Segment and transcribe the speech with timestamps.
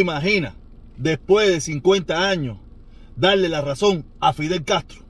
[0.00, 0.56] imagina,
[0.96, 2.58] después de 50 años,
[3.14, 5.04] darle la razón a Fidel Castro?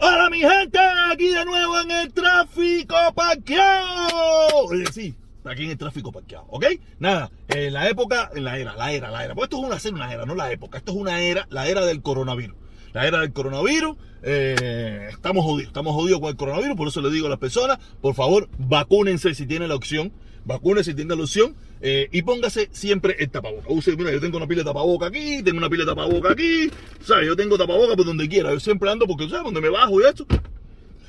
[0.00, 0.78] Hola mi gente,
[1.12, 4.66] aquí de nuevo en el tráfico parqueado.
[4.66, 6.64] Oye, sí, aquí en el tráfico parqueado, ¿ok?
[6.98, 9.36] Nada, en la época, en la era, la era, la era.
[9.36, 10.78] Pues esto es una, una era, no la época.
[10.78, 12.63] Esto es una era, la era del coronavirus.
[12.94, 17.10] La era del coronavirus, eh, estamos jodidos, estamos jodidos con el coronavirus, por eso le
[17.10, 20.12] digo a las personas, por favor, vacúnense si tienen la opción,
[20.44, 23.66] vacúnense si tienen la opción eh, y póngase siempre el tapaboca.
[23.68, 26.70] Use, mira, yo tengo una pila de tapaboca aquí, tengo una pila de tapaboca aquí,
[27.00, 27.26] ¿sabes?
[27.26, 29.42] Yo tengo tapaboca por donde quiera, yo siempre ando porque, ¿sabes?
[29.42, 30.24] Donde me bajo y esto.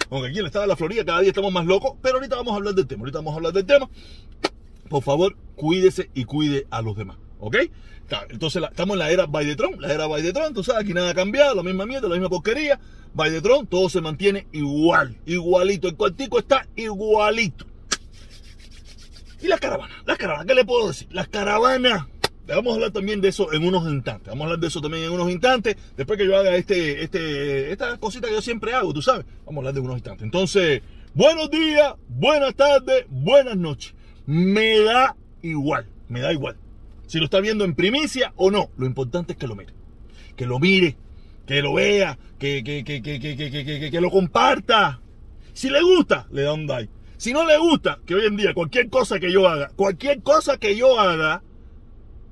[0.10, 2.36] Aunque aquí en el estado de la Florida cada día estamos más locos, pero ahorita
[2.36, 3.88] vamos a hablar del tema, ahorita vamos a hablar del tema.
[4.90, 7.18] Por favor, cuídese y cuide a los demás.
[7.46, 7.58] ¿Ok?
[8.30, 11.54] Entonces estamos en la era Baidetron, la era Baidetron, tú sabes, aquí nada ha cambiado,
[11.54, 12.80] la misma mierda, la misma porquería.
[13.14, 15.88] Baidetron, todo se mantiene igual, igualito.
[15.88, 17.68] El cuartico está igualito.
[19.44, 21.08] Y las caravanas, las caravanas, ¿qué le puedo decir?
[21.12, 22.08] Las caravanas.
[22.48, 24.28] Vamos a hablar también de eso en unos instantes.
[24.30, 25.78] Vamos a hablar de eso también en unos instantes.
[25.96, 29.24] Después que yo haga este, este, esta cosita que yo siempre hago, tú sabes.
[29.46, 30.24] Vamos a hablar de unos instantes.
[30.24, 30.82] Entonces,
[31.14, 33.94] buenos días, buenas tardes, buenas noches.
[34.26, 36.58] Me da igual, me da igual.
[37.08, 39.74] Si lo está viendo en primicia o no, lo importante es que lo mire.
[40.36, 40.98] Que lo mire,
[41.46, 45.02] que lo vea, que, que, que, que, lo comparta.
[45.54, 46.92] Si le gusta, le da un like.
[47.18, 50.58] Si no le gusta, que hoy en día cualquier cosa que yo haga, cualquier cosa
[50.58, 51.44] que yo haga,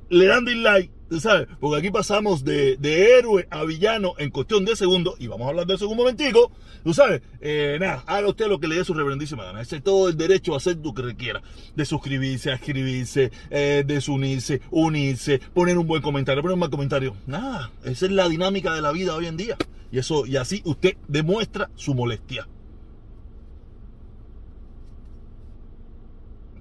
[0.10, 1.48] le dan dislike sabes?
[1.60, 5.68] Porque aquí pasamos de, héroe a villano en cuestión de segundos, y vamos a hablar
[5.68, 6.52] de eso en un momentico,
[6.84, 10.10] tú sabes, eh, nada, haga usted lo que le dé su reverendísima gana, ese todo
[10.10, 11.42] el derecho a hacer lo que requiera,
[11.76, 17.16] de suscribirse, a escribirse, eh, desunirse, unirse, poner un buen comentario, poner un mal comentario,
[17.28, 19.58] nada, esa es la dinámica de la vida hoy en día,
[19.92, 22.48] y eso, y así usted demuestra su molestia.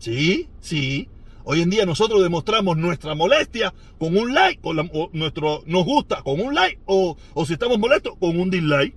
[0.03, 1.09] Sí, sí,
[1.45, 6.23] Hoy en día nosotros demostramos nuestra molestia con un like, con o nuestro nos gusta
[6.23, 8.95] con un like, o, o si estamos molestos con un dislike.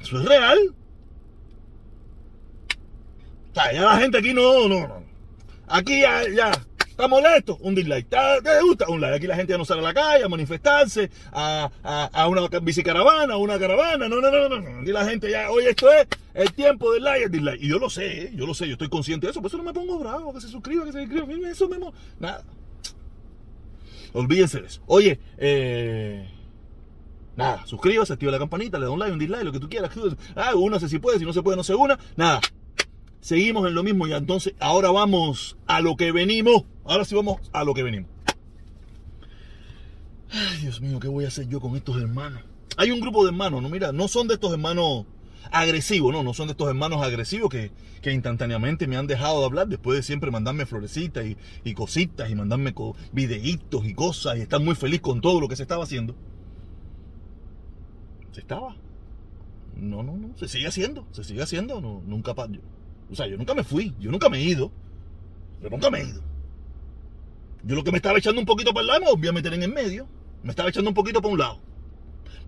[0.00, 0.58] Eso es real.
[3.50, 5.02] O ya la gente aquí no, no, no.
[5.68, 7.56] Aquí ya, ya, ¿Está molesto?
[7.62, 8.06] Un dislike.
[8.06, 8.86] ¿Te gusta?
[8.88, 9.16] Un like.
[9.16, 13.32] Aquí la gente ya no sale a la calle a manifestarse, a, a, una bicicaravana,
[13.32, 14.10] a una caravana.
[14.10, 14.80] No, no, no, no.
[14.80, 17.62] Aquí la gente ya, oye, esto es el tiempo del like, el dislike.
[17.62, 19.40] Y yo lo sé, yo lo sé, yo estoy consciente de eso.
[19.40, 21.50] Por eso no me pongo bravo, que se suscriba, que se suscriba.
[21.50, 22.44] Eso mismo, nada.
[24.12, 24.82] Olvídense de eso.
[24.86, 26.28] Oye, eh...
[27.34, 29.90] Nada, suscríbase, activa la campanita, le da un like, un dislike, lo que tú quieras.
[30.36, 31.98] Ah, únase si puede, si no se puede, no se una.
[32.16, 32.42] Nada,
[33.22, 36.64] seguimos en lo mismo y entonces ahora vamos a lo que venimos.
[36.84, 38.10] Ahora sí vamos a lo que venimos.
[40.30, 42.42] Ay, Dios mío, ¿qué voy a hacer yo con estos hermanos?
[42.76, 45.06] Hay un grupo de hermanos, no mira, no son de estos hermanos
[45.50, 49.46] agresivos, no, no son de estos hermanos agresivos que, que instantáneamente me han dejado de
[49.46, 51.24] hablar después de siempre mandarme florecitas
[51.64, 52.74] y, cositas y mandarme
[53.12, 56.14] videitos y cosas y estar muy feliz con todo lo que se estaba haciendo.
[58.32, 58.74] ¿Se estaba?
[59.76, 62.34] No, no, no, se sigue haciendo, se sigue haciendo, no, nunca,
[63.12, 64.72] o sea, yo nunca me fui, yo nunca me he ido.
[65.62, 66.22] Yo nunca me he ido.
[67.62, 69.52] Yo lo que me estaba echando un poquito para el lado, me voy a meter
[69.52, 70.08] en el medio.
[70.42, 71.60] Me estaba echando un poquito para un lado.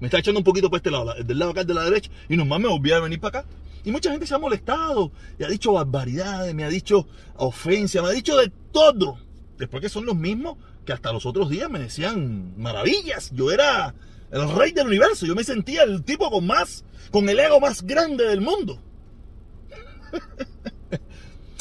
[0.01, 2.37] Me estaba echando un poquito para este lado, del lado acá de la derecha, y
[2.37, 3.49] nomás me volví a venir para acá.
[3.85, 8.09] Y mucha gente se ha molestado, y ha dicho barbaridades, me ha dicho ofensa, me
[8.09, 9.19] ha dicho de todo.
[9.59, 13.31] Después que son los mismos que hasta los otros días me decían maravillas.
[13.33, 13.95] Yo era
[14.33, 17.83] el rey del universo, yo me sentía el tipo con más, con el ego más
[17.83, 18.81] grande del mundo.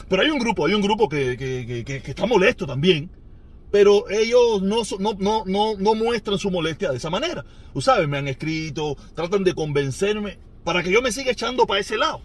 [0.10, 3.10] Pero hay un grupo, hay un grupo que, está molesto también.
[3.72, 7.44] Pero ellos no, no, no, no, muestran su molestia de esa manera.
[7.80, 11.98] Sabes, me han escrito, tratan de convencerme para que yo me siga echando para ese
[11.98, 12.22] lado.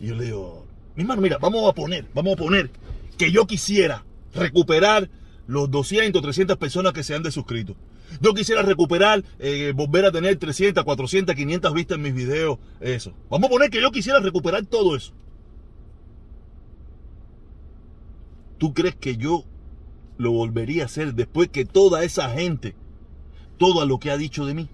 [0.00, 2.70] Y yo le digo, mi hermano, mira, vamos a poner, vamos a poner
[3.18, 5.10] que yo quisiera recuperar
[5.46, 7.76] los 200, 300 personas que se han desuscrito.
[8.20, 13.12] Yo quisiera recuperar, eh, volver a tener 300, 400, 500 vistas en mis videos, eso.
[13.28, 15.12] Vamos a poner que yo quisiera recuperar todo eso.
[18.58, 19.44] ¿Tú crees que yo
[20.16, 22.74] lo volvería a hacer después que toda esa gente,
[23.58, 24.70] todo lo que ha dicho de mí?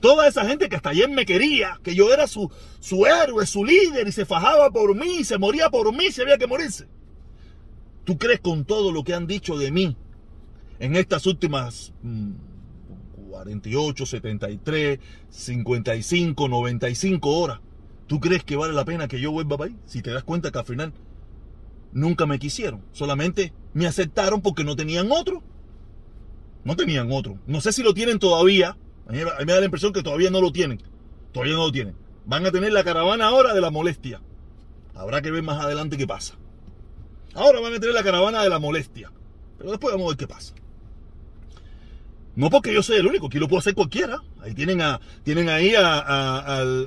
[0.00, 2.50] Toda esa gente que hasta ayer me quería, que yo era su,
[2.80, 6.36] su héroe, su líder y se fajaba por mí, se moría por mí, se había
[6.36, 6.86] que morirse.
[8.04, 9.96] ¿Tú crees con todo lo que han dicho de mí
[10.78, 11.92] en estas últimas
[13.30, 17.60] 48, 73, 55, 95 horas?
[18.06, 19.76] ¿Tú crees que vale la pena que yo vuelva para ahí?
[19.86, 20.92] Si te das cuenta que al final
[21.92, 25.42] nunca me quisieron, solamente me aceptaron porque no tenían otro.
[26.64, 27.38] No tenían otro.
[27.46, 28.76] No sé si lo tienen todavía.
[29.08, 30.82] A mí, me da la impresión que todavía no lo tienen.
[31.32, 31.94] Todavía no lo tienen.
[32.24, 34.20] Van a tener la caravana ahora de la molestia.
[34.94, 36.34] Habrá que ver más adelante qué pasa.
[37.34, 39.12] Ahora van a tener la caravana de la molestia.
[39.58, 40.54] Pero después vamos a ver qué pasa.
[42.36, 44.20] No porque yo soy el único, aquí lo puede hacer cualquiera.
[44.42, 46.86] Ahí tienen a, tienen ahí a, al,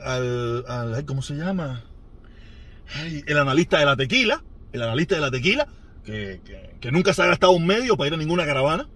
[0.68, 1.84] al, ¿cómo se llama?
[3.28, 5.68] el analista de la tequila, el analista de la tequila,
[6.04, 6.42] que,
[6.80, 8.88] que, nunca se ha gastado un medio para ir a ninguna caravana.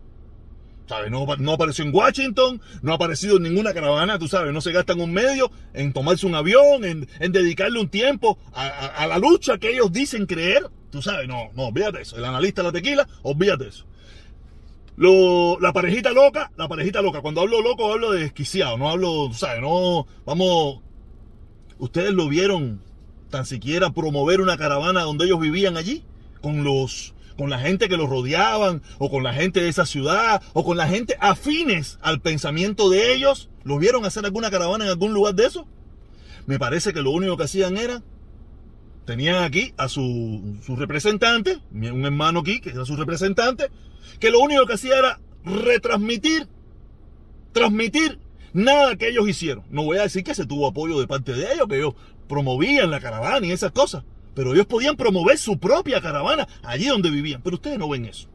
[0.88, 1.12] ¿Sabes?
[1.12, 4.74] No, no, apareció en Washington, no ha aparecido en ninguna caravana, tú sabes, no se
[4.74, 9.18] gastan un medio en tomarse un avión, en, en dedicarle un tiempo a, a, la
[9.18, 10.70] lucha que ellos dicen creer.
[10.92, 12.18] Tú sabes, no, no, olvídate eso.
[12.18, 13.86] El analista de la tequila, olvídate eso.
[14.96, 17.22] Lo, la parejita loca, la parejita loca.
[17.22, 18.78] Cuando hablo loco, hablo de desquiciado.
[18.78, 19.62] No hablo, ¿sabes?
[19.62, 20.82] No, vamos.
[21.80, 22.82] Ustedes lo vieron
[23.30, 26.04] tan siquiera promover una caravana donde ellos vivían allí,
[26.42, 30.44] con los, con la gente que los rodeaban, o con la gente de esa ciudad,
[30.54, 33.50] o con la gente afines al pensamiento de ellos.
[33.64, 35.68] ¿Lo vieron hacer alguna caravana en algún lugar de eso?
[36.46, 38.04] Me parece que lo único que hacían era
[39.06, 43.70] tenían aquí a su, su representante, un hermano aquí que era su representante,
[44.20, 46.48] que lo único que hacía era retransmitir,
[47.52, 48.20] transmitir
[48.54, 49.64] nada que ellos hicieron.
[49.70, 51.96] No voy a decir que se tuvo apoyo de parte de ellos, que ellos
[52.28, 54.04] promovían la caravana y esas cosas,
[54.34, 58.30] pero ellos podían promover su propia caravana allí donde vivían, pero ustedes no ven eso.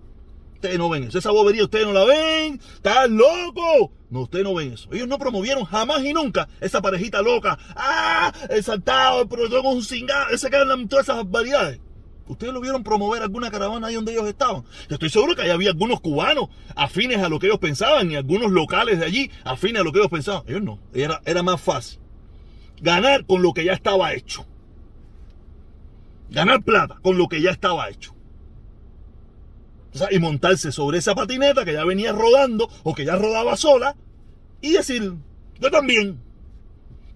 [0.58, 1.18] Ustedes no ven eso.
[1.18, 2.60] Esa bobería ustedes no la ven.
[2.74, 3.90] ¡Están locos!
[4.10, 4.88] No, ustedes no ven eso.
[4.92, 7.56] Ellos no promovieron jamás y nunca esa parejita loca.
[7.76, 8.32] ¡Ah!
[8.50, 10.30] El saltado, el con un cingado.
[10.30, 10.56] Ese que
[10.88, 11.78] todas esas variedades.
[12.26, 14.64] Ustedes lo vieron promover alguna caravana ahí donde ellos estaban.
[14.88, 18.16] Yo estoy seguro que ahí había algunos cubanos afines a lo que ellos pensaban y
[18.16, 20.42] algunos locales de allí afines a lo que ellos pensaban.
[20.48, 20.80] Ellos no.
[20.92, 22.00] Era, era más fácil.
[22.82, 24.44] Ganar con lo que ya estaba hecho.
[26.30, 28.17] Ganar plata con lo que ya estaba hecho.
[30.10, 33.96] Y montarse sobre esa patineta que ya venía rodando o que ya rodaba sola
[34.60, 35.14] y decir,
[35.60, 36.20] yo también.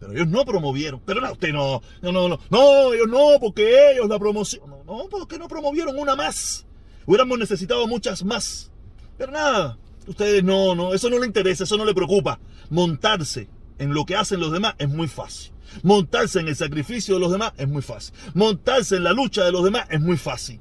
[0.00, 1.00] Pero ellos no promovieron.
[1.04, 4.68] Pero no, usted no, no, no, no, no, ellos no, porque ellos la promoción.
[4.68, 6.66] No, no, porque no promovieron una más.
[7.06, 8.70] Hubiéramos necesitado muchas más.
[9.16, 12.40] Pero nada, ustedes no, no, eso no le interesa, eso no le preocupa.
[12.70, 13.48] Montarse
[13.78, 15.52] en lo que hacen los demás es muy fácil.
[15.82, 18.14] Montarse en el sacrificio de los demás es muy fácil.
[18.34, 20.60] Montarse en la lucha de los demás es muy fácil.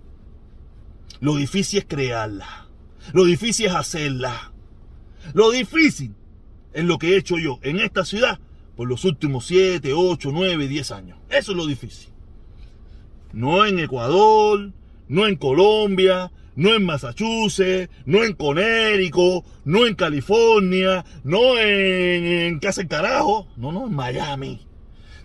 [1.21, 2.67] Lo difícil es crearla.
[3.13, 4.51] Lo difícil es hacerla.
[5.33, 6.15] Lo difícil
[6.73, 8.39] es lo que he hecho yo en esta ciudad
[8.75, 11.19] por los últimos 7, 8, 9, 10 años.
[11.29, 12.11] Eso es lo difícil.
[13.33, 14.71] No en Ecuador,
[15.07, 22.59] no en Colombia, no en Massachusetts, no en Connecticut, no en California, no en, en
[22.59, 23.47] ¿qué hace carajo?
[23.57, 24.65] No, no, en Miami.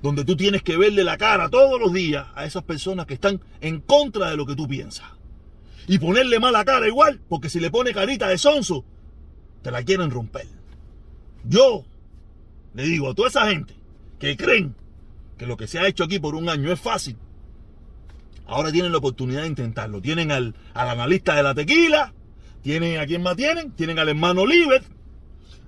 [0.03, 3.41] Donde tú tienes que verle la cara todos los días a esas personas que están
[3.63, 5.17] en contra de lo que tú piensas.
[5.87, 8.85] Y ponerle mala cara igual, porque si le pone carita de sonso,
[9.62, 10.47] te la quieren romper.
[11.44, 11.85] Yo
[12.75, 13.75] le digo a toda esa gente
[14.19, 14.75] que creen
[15.38, 17.17] que lo que se ha hecho aquí por un año es fácil,
[18.47, 20.00] ahora tienen la oportunidad de intentarlo.
[20.00, 22.12] Tienen al, analista de la tequila,
[22.62, 24.44] tienen a quién más tienen, tienen al hermano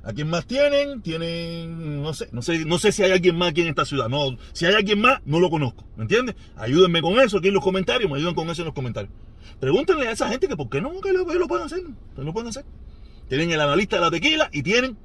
[0.05, 1.03] ¿A quién más tienen?
[1.03, 4.09] Tienen, no sé, no sé, no sé si hay alguien más aquí en esta ciudad.
[4.09, 5.85] No, si hay alguien más, no lo conozco.
[5.97, 6.37] ¿Me entiendes?
[6.57, 9.13] Ayúdenme con eso aquí en los comentarios, me ayudan con eso en los comentarios.
[9.61, 11.81] Pregúntenle a esa gente que por qué no, que lo, lo pueden hacer.
[12.15, 12.65] Que lo pueden hacer.
[13.29, 14.97] Tienen el analista de la tequila y tienen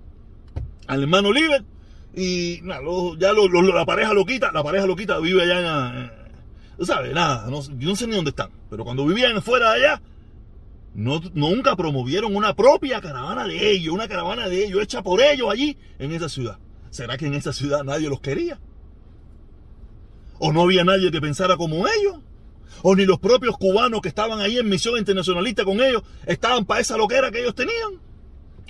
[0.88, 1.64] al hermano Liber
[2.16, 2.82] y nada,
[3.18, 6.12] ya la pareja loquita, la pareja loquita vive allá en, eh,
[6.86, 7.14] ¿sabes?
[7.14, 8.52] Nada, no, yo no sé ni dónde están.
[8.70, 10.02] Pero cuando vivían fuera de allá,
[10.94, 15.50] no, nunca promovieron una propia caravana de ellos, una caravana de ellos hecha por ellos
[15.52, 16.60] allí en esa ciudad.
[16.90, 18.60] ¿Será que en esa ciudad nadie los quería?
[20.40, 22.18] ¿O no había nadie que pensara como ellos?
[22.82, 26.82] ¿O ni los propios cubanos que estaban ahí en misión internacionalista con ellos estaban para
[26.82, 28.02] esa loquera que ellos tenían?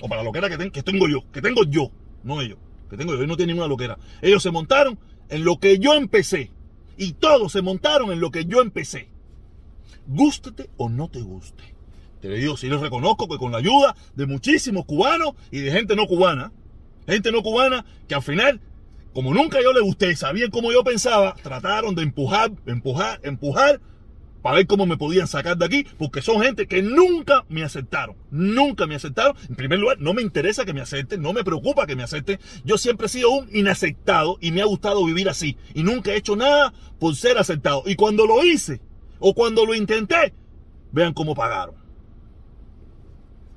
[0.00, 1.90] O para la loquera que, que tengo yo, que tengo yo,
[2.22, 3.98] no ellos que tengo yo, no tiene ninguna loquera.
[4.22, 6.50] Ellos se montaron en lo que yo empecé.
[6.96, 9.08] Y todos se montaron en lo que yo empecé.
[10.06, 11.73] Gústete o no te guste.
[12.24, 15.94] Te digo, si les reconozco que con la ayuda de muchísimos cubanos y de gente
[15.94, 16.52] no cubana,
[17.06, 18.62] gente no cubana que al final,
[19.12, 23.78] como nunca yo le gusté, sabían cómo yo pensaba, trataron de empujar, empujar, empujar
[24.40, 28.16] para ver cómo me podían sacar de aquí, porque son gente que nunca me aceptaron,
[28.30, 29.36] nunca me aceptaron.
[29.50, 32.40] En primer lugar, no me interesa que me acepten, no me preocupa que me acepten.
[32.64, 35.58] Yo siempre he sido un inaceptado y me ha gustado vivir así.
[35.74, 37.82] Y nunca he hecho nada por ser aceptado.
[37.84, 38.80] Y cuando lo hice,
[39.18, 40.32] o cuando lo intenté,
[40.90, 41.83] vean cómo pagaron.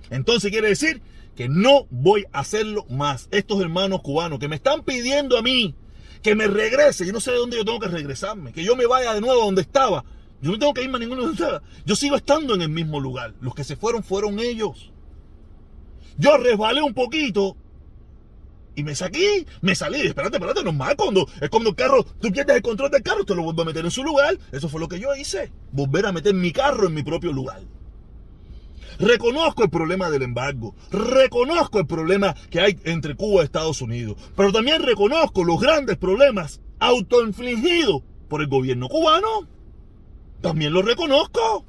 [0.09, 1.01] Entonces quiere decir
[1.35, 3.27] que no voy a hacerlo más.
[3.31, 5.75] Estos hermanos cubanos que me están pidiendo a mí
[6.23, 8.87] que me regrese, yo no sé de dónde yo tengo que regresarme, que yo me
[8.87, 10.03] vaya de nuevo a donde estaba
[10.41, 13.33] yo no tengo que irme a ninguno de Yo sigo estando en el mismo lugar.
[13.41, 14.91] Los que se fueron fueron ellos.
[16.17, 17.55] Yo resbalé un poquito
[18.75, 20.01] y me saqué, me salí.
[20.01, 20.95] Espérate, espérate, normal.
[20.95, 23.65] Cuando es cuando el carro, tú pierdes el control del carro, te lo vuelvo a
[23.65, 24.37] meter en su lugar.
[24.51, 25.51] Eso fue lo que yo hice.
[25.71, 27.61] Volver a meter mi carro en mi propio lugar.
[28.99, 34.17] Reconozco el problema del embargo, reconozco el problema que hay entre Cuba y Estados Unidos,
[34.35, 39.47] pero también reconozco los grandes problemas autoinfligidos por el gobierno cubano.
[40.41, 41.65] También lo reconozco.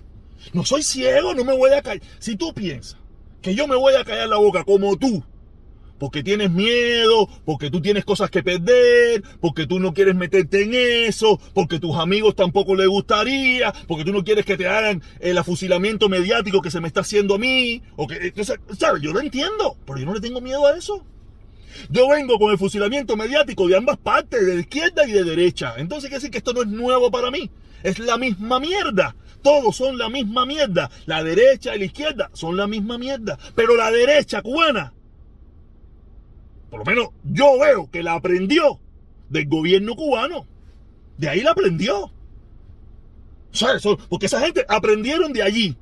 [0.52, 2.02] No soy ciego, no me voy a callar.
[2.18, 2.98] Si tú piensas
[3.42, 5.22] que yo me voy a callar la boca como tú,
[5.98, 10.74] porque tienes miedo, porque tú tienes cosas que perder, porque tú no quieres meterte en
[10.74, 15.38] eso, porque tus amigos tampoco les gustaría, porque tú no quieres que te hagan el
[15.38, 18.32] afusilamiento mediático que se me está haciendo a mí, o que,
[18.78, 19.02] ¿sabes?
[19.02, 21.04] Yo lo entiendo, pero yo no le tengo miedo a eso.
[21.90, 25.74] Yo vengo con el fusilamiento mediático de ambas partes, de izquierda y de derecha.
[25.76, 27.50] Entonces quiere decir que esto no es nuevo para mí.
[27.82, 29.14] Es la misma mierda.
[29.42, 30.90] Todos son la misma mierda.
[31.06, 33.38] La derecha y la izquierda son la misma mierda.
[33.54, 34.92] Pero la derecha cubana
[36.70, 38.78] por lo menos yo veo que la aprendió
[39.28, 40.46] del gobierno cubano.
[41.16, 42.12] De ahí la aprendió.
[43.50, 43.82] ¿Sabes?
[44.08, 45.76] Porque esa gente aprendieron de allí.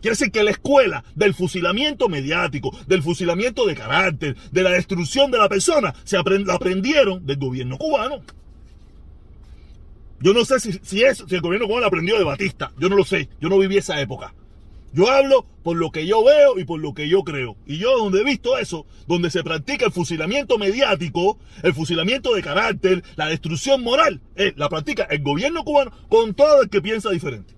[0.00, 5.30] Quiere decir que la escuela del fusilamiento mediático, del fusilamiento de carácter, de la destrucción
[5.30, 8.22] de la persona, se aprendieron del gobierno cubano.
[10.20, 12.72] Yo no sé si, si el gobierno cubano aprendió de Batista.
[12.78, 13.28] Yo no lo sé.
[13.40, 14.32] Yo no viví esa época.
[14.96, 17.54] Yo hablo por lo que yo veo y por lo que yo creo.
[17.66, 22.42] Y yo donde he visto eso, donde se practica el fusilamiento mediático, el fusilamiento de
[22.42, 27.10] carácter, la destrucción moral, eh, la practica el gobierno cubano con todo el que piensa
[27.10, 27.52] diferente.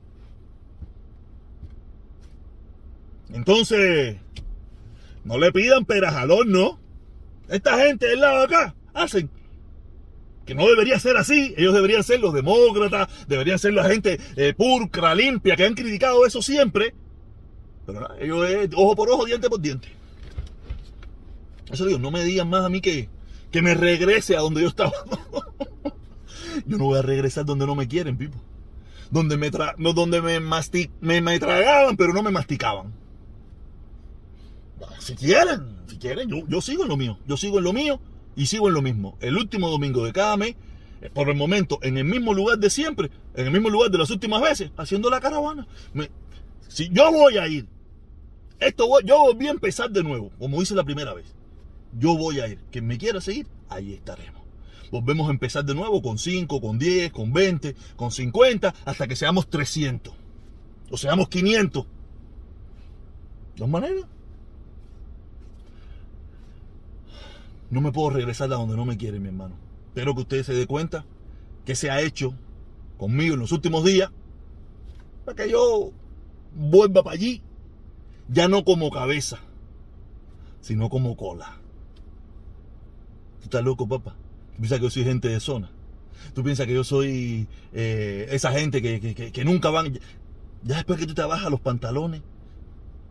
[3.32, 4.16] Entonces,
[5.22, 6.80] no le pidan perajalón, ¿no?
[7.48, 9.30] Esta gente del lado de acá hacen
[10.44, 11.54] que no debería ser así.
[11.56, 16.26] Ellos deberían ser los demócratas, deberían ser la gente eh, pulcra, limpia, que han criticado
[16.26, 16.94] eso siempre.
[17.88, 19.88] Pero nada, ellos es ojo por ojo, diente por diente.
[21.70, 23.08] Eso digo, no me digan más a mí que,
[23.50, 24.92] que me regrese a donde yo estaba.
[26.66, 28.36] yo no voy a regresar donde no me quieren, Pipo.
[29.10, 32.92] Donde me, tra no, donde me, me, me, tragaban, pero no me masticaban.
[34.98, 37.18] Si quieren, si quieren, yo, yo sigo en lo mío.
[37.26, 38.00] Yo sigo en lo mío
[38.36, 39.16] y sigo en lo mismo.
[39.20, 40.56] El último domingo de cada mes,
[41.00, 43.96] eh, por el momento, en el mismo lugar de siempre, en el mismo lugar de
[43.96, 45.66] las últimas veces, haciendo la caravana.
[46.68, 47.77] Si yo voy a ir
[48.60, 51.34] esto yo volví a empezar de nuevo, como hice la primera vez.
[51.98, 52.58] Yo voy a ir.
[52.70, 54.42] Quien me quiera seguir, ahí estaremos.
[54.90, 59.16] Volvemos a empezar de nuevo con 5, con 10, con 20, con 50, hasta que
[59.16, 60.14] seamos 300.
[60.90, 61.86] O seamos 500.
[63.56, 64.04] Dos maneras.
[67.70, 69.56] No me puedo regresar a donde no me quieren, mi hermano.
[69.88, 71.04] Espero que ustedes se den cuenta
[71.66, 72.34] que se ha hecho
[72.96, 74.10] conmigo en los últimos días
[75.24, 75.92] para que yo
[76.54, 77.42] vuelva para allí
[78.28, 79.38] ya no como cabeza,
[80.60, 81.58] sino como cola.
[83.40, 84.14] ¿Tú estás loco, papá?
[84.52, 85.70] ¿Tú piensas que yo soy gente de zona?
[86.34, 89.98] ¿Tú piensas que yo soy eh, esa gente que, nunca van...
[90.64, 92.22] Ya después que tú te bajas los pantalones,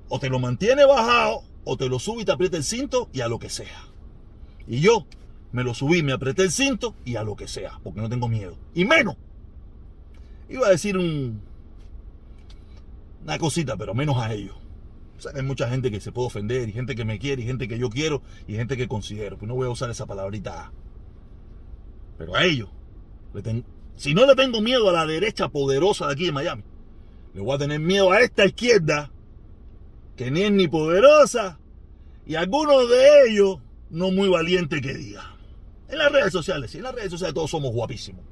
[0.10, 3.22] o te lo mantiene bajado, o te lo sube y te aprieta el cinto y
[3.22, 3.88] a lo que sea.
[4.68, 5.06] Y yo
[5.52, 8.28] me lo subí, me apreté el cinto y a lo que sea, porque no tengo
[8.28, 8.58] miedo.
[8.76, 9.16] Y menos.
[10.50, 11.42] Iba a decir un,
[13.24, 14.56] una cosita, pero menos a ellos.
[15.34, 17.80] Hay mucha gente que se puede ofender, y gente que me quiere, y gente que
[17.80, 19.38] yo quiero, y gente que considero.
[19.38, 20.72] Pues no voy a usar esa palabrita.
[22.18, 22.70] Pero a ellos,
[23.96, 26.64] si no le tengo miedo a la derecha poderosa de aquí de Miami,
[27.34, 29.12] le voy a tener miedo a esta izquierda,
[30.16, 31.60] que ni es ni poderosa,
[32.26, 33.60] y algunos de ellos
[33.90, 35.36] no muy valientes que diga.
[35.90, 38.26] En las redes sociales, sí, en las redes sociales todos somos guapísimos.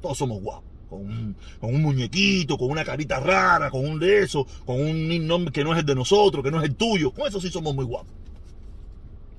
[0.00, 4.80] Todos somos guapos con un, muñequito, con una carita rara, con un de esos, con
[4.80, 7.12] un nombre que no es el de nosotros, que no es el tuyo.
[7.12, 8.12] Con eso sí somos muy guapos.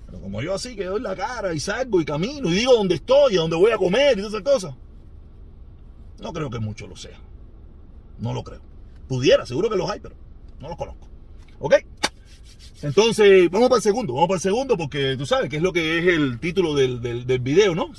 [0.06, 2.96] Pero como yo así que doy la cara y salgo y camino y digo dónde
[2.96, 4.76] estoy, a dónde voy a comer y todas esas cosas.
[6.22, 7.20] No creo que mucho lo sea.
[8.20, 8.62] No lo creo.
[9.10, 10.16] Pudiera, seguro que los hay, pero
[10.60, 11.08] no los conozco.
[11.60, 11.76] ¿Ok?
[12.82, 15.74] Entonces, vamos para el segundo, vamos para el segundo porque tú sabes que es lo
[15.74, 17.92] que es el título del, del, del video, ¿no?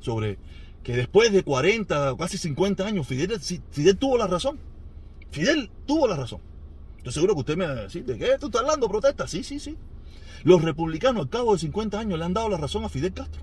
[0.00, 0.38] Sobre
[0.84, 4.58] que después de 40, casi 50 años, Fidel, Fidel tuvo la razón.
[5.30, 6.40] Fidel tuvo la razón.
[7.02, 8.88] Yo seguro que usted me va a decir, ¿de qué tú estás hablando?
[8.88, 9.26] ¿Protesta?
[9.26, 9.76] Sí, sí, sí.
[10.44, 13.42] Los republicanos al cabo de 50 años le han dado la razón a Fidel Castro.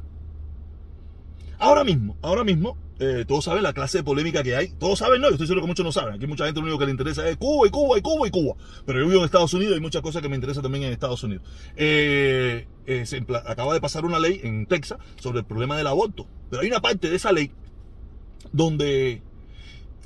[1.58, 4.68] Ahora mismo, ahora mismo, eh, todos saben la clase de polémica que hay.
[4.80, 6.14] Todos saben, no, yo estoy seguro que muchos no saben.
[6.14, 8.30] Aquí mucha gente lo único que le interesa es Cuba y Cuba y Cuba y
[8.30, 8.54] Cuba.
[8.86, 10.94] Pero yo vivo en Estados Unidos y hay muchas cosas que me interesan también en
[10.94, 11.44] Estados Unidos.
[11.76, 13.06] Eh, eh,
[13.48, 16.28] acaba de pasar una ley en Texas sobre el problema del aborto.
[16.52, 17.50] Pero hay una parte de esa ley
[18.52, 19.24] donde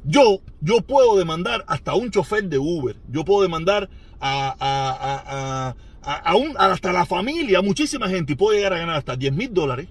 [0.05, 2.95] yo, yo puedo demandar hasta un chofer de Uber.
[3.11, 3.89] Yo puedo demandar
[4.21, 9.89] a, hasta la familia, muchísima gente, puede llegar a ganar hasta 10 mil dólares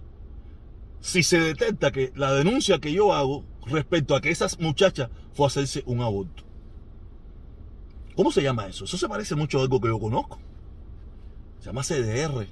[1.05, 5.45] si se detecta que la denuncia que yo hago respecto a que esas muchachas fue
[5.45, 6.45] a hacerse un aborto.
[8.17, 8.87] ¿Cómo se llama eso?
[8.87, 10.41] Eso se parece mucho a algo que yo conozco.
[11.59, 12.47] Se llama CDR.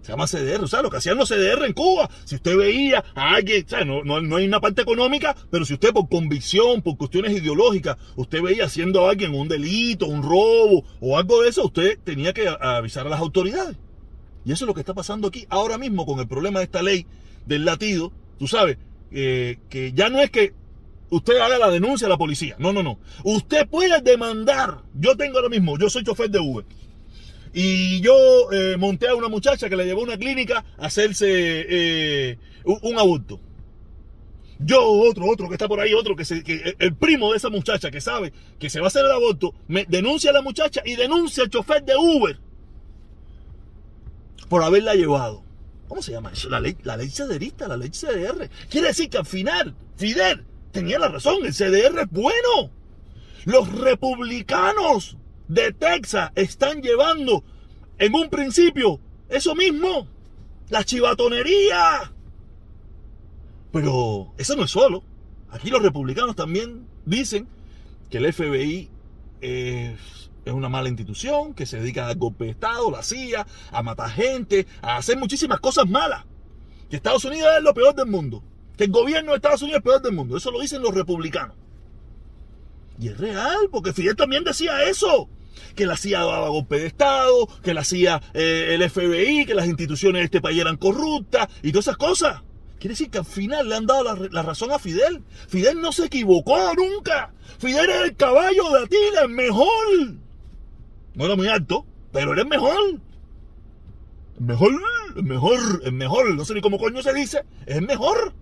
[0.00, 0.64] Se llama CDR.
[0.64, 2.08] O sea, lo que hacían los CDR en Cuba.
[2.24, 5.74] Si usted veía a alguien, o sea, no, no, hay una parte económica, pero si
[5.74, 10.82] usted por convicción, por cuestiones ideológicas, usted veía haciendo a alguien un delito, un robo
[10.98, 13.76] o algo de eso, usted tenía que avisar a las autoridades.
[14.44, 16.82] Y eso es lo que está pasando aquí ahora mismo con el problema de esta
[16.82, 17.06] ley
[17.46, 18.12] del latido.
[18.38, 18.78] Tú sabes,
[19.12, 20.52] eh, que ya no es que
[21.10, 22.56] usted haga la denuncia a la policía.
[22.58, 22.98] No, no, no.
[23.24, 24.78] Usted puede demandar.
[24.94, 26.64] Yo tengo ahora mismo, yo soy chofer de Uber.
[27.54, 31.26] Y yo eh, monté a una muchacha que le llevó a una clínica a hacerse
[31.28, 33.38] eh, un, aborto.
[34.58, 37.50] Yo, otro, otro que está por ahí, otro que, se, que el primo de esa
[37.50, 40.82] muchacha que sabe que se va a hacer el aborto, me denuncia a la muchacha
[40.84, 42.38] y denuncia al chofer de Uber
[44.52, 45.42] por haberla llevado.
[45.88, 46.50] ¿Cómo se llama eso?
[46.50, 48.50] La ley, la ley cederista, la ley CDR.
[48.68, 52.70] Quiere decir que al final, Fidel tenía la razón, el CDR es bueno.
[53.46, 55.16] Los republicanos
[55.48, 57.42] de Texas están llevando
[57.96, 60.06] en un principio eso mismo,
[60.68, 62.12] la chivatonería.
[63.72, 65.02] Pero eso no es solo.
[65.48, 67.48] Aquí los republicanos también dicen
[68.10, 68.90] que el FBI
[69.40, 74.10] es, una mala institución, que se dedica a golpe de Estado, la CIA, a matar
[74.10, 76.24] gente, a hacer muchísimas cosas malas.
[76.90, 78.42] Que Estados Unidos es lo peor del mundo.
[78.76, 80.36] Que el gobierno de Estados Unidos es el peor del mundo.
[80.36, 81.56] Eso lo dicen los republicanos.
[82.98, 85.28] Y es real, porque Fidel también decía eso
[85.74, 89.66] que la CIA daba golpe de Estado, que la CIA, eh, el FBI, que las
[89.66, 92.42] instituciones de este país eran corruptas y todas esas cosas.
[92.78, 95.22] Quiere decir que al final le han dado la, razón a Fidel.
[95.46, 97.32] Fidel no se equivocó nunca.
[97.58, 99.68] Fidel era el caballo de Atila, el mejor.
[101.14, 103.00] No era muy alto, pero era mejor.
[104.38, 104.72] El mejor,
[105.16, 106.34] el mejor, el mejor.
[106.34, 107.44] No sé ni cómo coño se dice.
[107.66, 108.32] Es el mejor.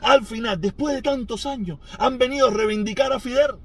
[0.00, 3.56] Al final, después de tantos años, han venido a reivindicar a Fidel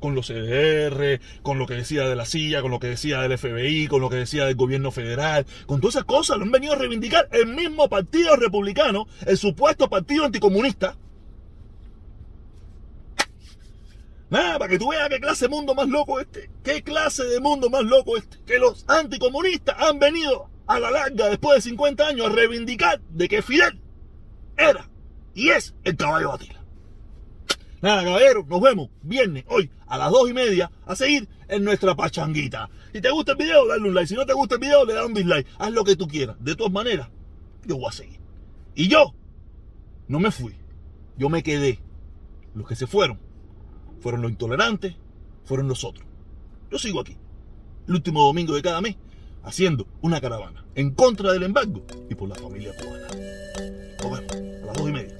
[0.00, 3.38] con los CDR, con lo que decía de la CIA, con lo que decía del
[3.38, 6.74] FBI, con lo que decía del gobierno federal, con todas esas cosas, lo han venido
[6.74, 10.96] a reivindicar el mismo partido republicano, el supuesto partido anticomunista.
[14.28, 17.40] Nada, para que tú veas qué clase de mundo más loco este, qué clase de
[17.40, 22.06] mundo más loco este, que los anticomunistas han venido a la larga, después de 50
[22.08, 23.80] años, a reivindicar de que Fidel
[24.56, 24.88] era
[25.34, 26.60] y es el caballo batila.
[27.82, 31.94] Nada, caballero, nos vemos viernes, hoy, a las dos y media, a seguir en nuestra
[31.94, 32.68] pachanguita.
[32.92, 34.08] Si te gusta el video, dale un like.
[34.08, 35.46] Si no te gusta el video, le da un dislike.
[35.58, 36.36] Haz lo que tú quieras.
[36.40, 37.10] De todas maneras,
[37.66, 38.18] yo voy a seguir.
[38.74, 39.14] Y yo
[40.08, 40.54] no me fui.
[41.18, 41.78] Yo me quedé.
[42.54, 43.20] Los que se fueron
[44.00, 44.94] fueron los intolerantes,
[45.44, 46.06] fueron nosotros.
[46.70, 47.16] Yo sigo aquí.
[47.88, 48.96] El último domingo de cada mes,
[49.44, 53.06] haciendo una caravana en contra del embargo y por la familia cubana.
[54.02, 55.15] Nos vemos a las dos y media.